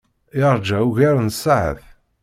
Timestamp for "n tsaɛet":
1.25-1.83